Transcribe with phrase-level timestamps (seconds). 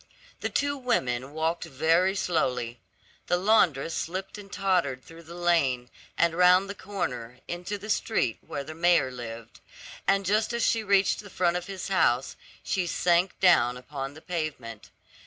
[0.39, 2.79] The two women walked very slowly.
[3.27, 8.39] The laundress slipped and tottered through the lane, and round the corner, into the street
[8.41, 9.59] where the mayor lived;
[10.07, 14.21] and just as she reached the front of his house, she sank down upon the
[14.21, 14.89] pavement.